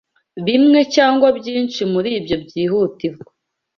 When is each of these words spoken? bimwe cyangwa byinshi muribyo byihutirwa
bimwe 0.45 0.79
cyangwa 0.95 1.27
byinshi 1.39 1.81
muribyo 1.91 2.35
byihutirwa 2.45 3.29